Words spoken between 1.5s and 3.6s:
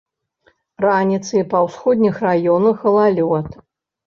па ўсходніх раёнах галалёд.